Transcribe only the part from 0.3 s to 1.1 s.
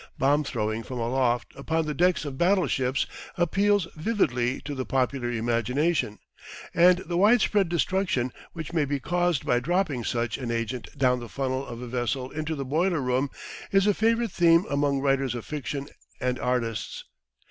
throwing from